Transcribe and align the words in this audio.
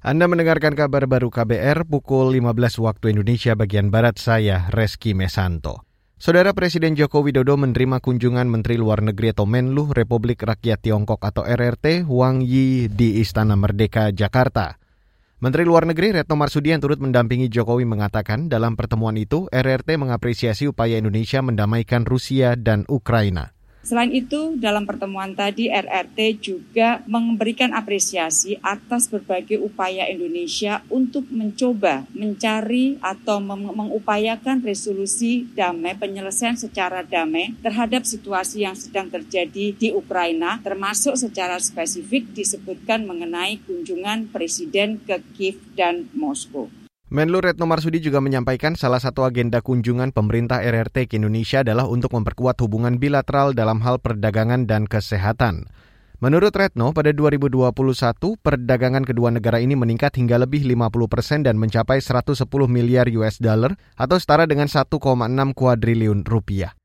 Anda 0.00 0.24
mendengarkan 0.24 0.72
kabar 0.72 1.04
baru 1.04 1.28
KBR 1.28 1.84
pukul 1.84 2.32
15 2.32 2.56
waktu 2.80 3.12
Indonesia 3.12 3.52
bagian 3.52 3.92
Barat 3.92 4.16
saya, 4.16 4.64
Reski 4.72 5.12
Mesanto. 5.12 5.84
Saudara 6.16 6.56
Presiden 6.56 6.96
Joko 6.96 7.20
Widodo 7.20 7.60
menerima 7.60 8.00
kunjungan 8.00 8.48
Menteri 8.48 8.80
Luar 8.80 9.04
Negeri 9.04 9.36
atau 9.36 9.44
Menlu 9.44 9.92
Republik 9.92 10.40
Rakyat 10.40 10.88
Tiongkok 10.88 11.20
atau 11.20 11.44
RRT 11.44 12.08
Wang 12.08 12.40
Yi 12.40 12.88
di 12.88 13.20
Istana 13.20 13.60
Merdeka, 13.60 14.08
Jakarta. 14.08 14.80
Menteri 15.44 15.68
Luar 15.68 15.84
Negeri 15.84 16.16
Retno 16.16 16.32
Marsudi 16.32 16.72
yang 16.72 16.80
turut 16.80 16.96
mendampingi 16.96 17.52
Jokowi 17.52 17.84
mengatakan 17.84 18.48
dalam 18.48 18.80
pertemuan 18.80 19.20
itu 19.20 19.52
RRT 19.52 20.00
mengapresiasi 20.00 20.64
upaya 20.64 20.96
Indonesia 20.96 21.44
mendamaikan 21.44 22.08
Rusia 22.08 22.56
dan 22.56 22.88
Ukraina. 22.88 23.52
Selain 23.80 24.12
itu, 24.12 24.60
dalam 24.60 24.84
pertemuan 24.84 25.32
tadi 25.32 25.72
RRT 25.72 26.18
juga 26.36 27.00
memberikan 27.08 27.72
apresiasi 27.72 28.60
atas 28.60 29.08
berbagai 29.08 29.56
upaya 29.56 30.04
Indonesia 30.04 30.84
untuk 30.92 31.24
mencoba 31.32 32.04
mencari 32.12 33.00
atau 33.00 33.40
mengupayakan 33.40 34.60
resolusi 34.60 35.48
damai, 35.56 35.96
penyelesaian 35.96 36.60
secara 36.60 37.00
damai 37.00 37.56
terhadap 37.64 38.04
situasi 38.04 38.68
yang 38.68 38.76
sedang 38.76 39.08
terjadi 39.08 39.72
di 39.72 39.88
Ukraina, 39.96 40.60
termasuk 40.60 41.16
secara 41.16 41.56
spesifik 41.56 42.28
disebutkan 42.36 43.08
mengenai 43.08 43.64
kunjungan 43.64 44.28
Presiden 44.28 45.00
ke 45.00 45.24
Kiev 45.32 45.56
dan 45.72 46.04
Moskow. 46.12 46.68
Menlu 47.10 47.42
Retno 47.42 47.66
Marsudi 47.66 47.98
juga 47.98 48.22
menyampaikan 48.22 48.78
salah 48.78 49.02
satu 49.02 49.26
agenda 49.26 49.58
kunjungan 49.58 50.14
pemerintah 50.14 50.62
RRT 50.62 51.10
ke 51.10 51.18
Indonesia 51.18 51.66
adalah 51.66 51.90
untuk 51.90 52.14
memperkuat 52.14 52.54
hubungan 52.62 53.02
bilateral 53.02 53.50
dalam 53.50 53.82
hal 53.82 53.98
perdagangan 53.98 54.70
dan 54.70 54.86
kesehatan. 54.86 55.66
Menurut 56.22 56.54
Retno, 56.54 56.94
pada 56.94 57.10
2021 57.10 57.66
perdagangan 58.38 59.02
kedua 59.02 59.34
negara 59.34 59.58
ini 59.58 59.74
meningkat 59.74 60.22
hingga 60.22 60.38
lebih 60.38 60.62
50 60.62 61.10
persen 61.10 61.42
dan 61.42 61.58
mencapai 61.58 61.98
110 61.98 62.46
miliar 62.70 63.10
US 63.18 63.42
dollar 63.42 63.74
atau 63.98 64.14
setara 64.14 64.46
dengan 64.46 64.70
1,6 64.70 64.86
kuadriliun 65.58 66.22
rupiah. 66.22 66.78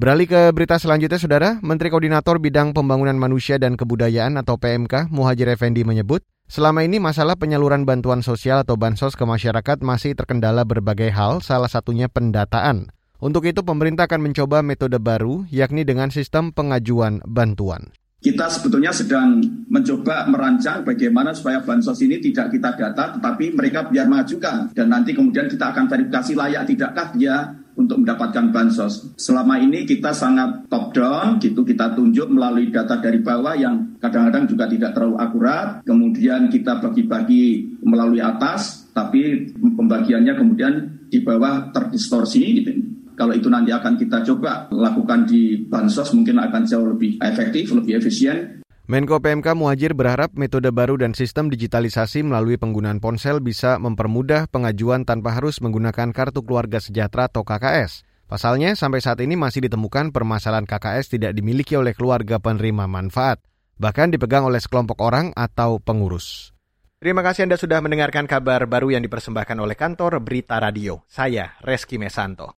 Beralih 0.00 0.32
ke 0.32 0.40
berita 0.56 0.80
selanjutnya, 0.80 1.20
Saudara. 1.20 1.60
Menteri 1.60 1.92
Koordinator 1.92 2.40
Bidang 2.40 2.72
Pembangunan 2.72 3.20
Manusia 3.20 3.60
dan 3.60 3.76
Kebudayaan 3.76 4.40
atau 4.40 4.56
PMK, 4.56 5.12
Muhajir 5.12 5.52
Effendi 5.52 5.84
menyebut, 5.84 6.24
Selama 6.52 6.84
ini 6.84 7.00
masalah 7.00 7.32
penyaluran 7.32 7.88
bantuan 7.88 8.20
sosial 8.20 8.60
atau 8.60 8.76
bansos 8.76 9.16
ke 9.16 9.24
masyarakat 9.24 9.80
masih 9.80 10.12
terkendala 10.12 10.68
berbagai 10.68 11.08
hal, 11.08 11.40
salah 11.40 11.64
satunya 11.64 12.12
pendataan. 12.12 12.92
Untuk 13.24 13.48
itu 13.48 13.64
pemerintah 13.64 14.04
akan 14.04 14.20
mencoba 14.20 14.60
metode 14.60 15.00
baru, 15.00 15.48
yakni 15.48 15.88
dengan 15.88 16.12
sistem 16.12 16.52
pengajuan 16.52 17.24
bantuan 17.24 17.96
kita 18.22 18.46
sebetulnya 18.46 18.94
sedang 18.94 19.42
mencoba 19.66 20.30
merancang 20.30 20.86
bagaimana 20.86 21.34
supaya 21.34 21.58
bansos 21.58 21.98
ini 22.06 22.22
tidak 22.22 22.54
kita 22.54 22.70
data, 22.78 23.18
tetapi 23.18 23.50
mereka 23.50 23.90
biar 23.90 24.06
mengajukan. 24.06 24.70
Dan 24.70 24.94
nanti 24.94 25.10
kemudian 25.10 25.50
kita 25.50 25.74
akan 25.74 25.90
verifikasi 25.90 26.38
layak 26.38 26.70
tidakkah 26.70 27.10
dia 27.18 27.50
untuk 27.76 28.04
mendapatkan 28.04 28.52
bansos. 28.52 29.12
Selama 29.16 29.58
ini 29.58 29.84
kita 29.88 30.12
sangat 30.12 30.68
top 30.68 30.92
down, 30.94 31.40
gitu 31.40 31.64
kita 31.64 31.96
tunjuk 31.96 32.28
melalui 32.28 32.68
data 32.68 33.00
dari 33.00 33.18
bawah 33.20 33.56
yang 33.56 33.96
kadang-kadang 33.98 34.44
juga 34.48 34.64
tidak 34.68 34.90
terlalu 34.92 35.16
akurat. 35.18 35.66
Kemudian 35.82 36.52
kita 36.52 36.78
bagi-bagi 36.80 37.76
melalui 37.82 38.20
atas, 38.20 38.88
tapi 38.92 39.52
pembagiannya 39.56 40.34
kemudian 40.36 40.74
di 41.08 41.20
bawah 41.20 41.72
terdistorsi 41.72 42.42
gitu. 42.60 42.70
Kalau 43.12 43.36
itu 43.36 43.52
nanti 43.52 43.68
akan 43.68 44.00
kita 44.00 44.24
coba 44.24 44.72
lakukan 44.72 45.28
di 45.28 45.68
bansos 45.68 46.16
mungkin 46.16 46.40
akan 46.40 46.62
jauh 46.64 46.96
lebih 46.96 47.20
efektif, 47.20 47.68
lebih 47.76 48.00
efisien. 48.00 48.61
Menko 48.82 49.22
PMK 49.22 49.54
Muhajir 49.54 49.94
berharap 49.94 50.34
metode 50.34 50.66
baru 50.74 50.98
dan 50.98 51.14
sistem 51.14 51.46
digitalisasi 51.46 52.26
melalui 52.26 52.58
penggunaan 52.58 52.98
ponsel 52.98 53.38
bisa 53.38 53.78
mempermudah 53.78 54.50
pengajuan 54.50 55.06
tanpa 55.06 55.38
harus 55.38 55.62
menggunakan 55.62 56.10
kartu 56.10 56.42
keluarga 56.42 56.82
sejahtera 56.82 57.30
atau 57.30 57.46
KKS. 57.46 58.02
Pasalnya, 58.26 58.74
sampai 58.74 58.98
saat 58.98 59.22
ini 59.22 59.38
masih 59.38 59.70
ditemukan 59.70 60.10
permasalahan 60.10 60.66
KKS 60.66 61.14
tidak 61.14 61.30
dimiliki 61.30 61.78
oleh 61.78 61.94
keluarga 61.94 62.42
penerima 62.42 62.90
manfaat, 62.90 63.38
bahkan 63.78 64.10
dipegang 64.10 64.50
oleh 64.50 64.58
sekelompok 64.58 64.98
orang 64.98 65.30
atau 65.38 65.78
pengurus. 65.78 66.50
Terima 66.98 67.22
kasih 67.22 67.46
Anda 67.46 67.62
sudah 67.62 67.78
mendengarkan 67.86 68.26
kabar 68.26 68.66
baru 68.66 68.98
yang 68.98 69.02
dipersembahkan 69.06 69.62
oleh 69.62 69.78
kantor 69.78 70.18
Berita 70.26 70.58
Radio. 70.58 71.06
Saya 71.06 71.54
Reski 71.62 72.02
Mesanto. 72.02 72.50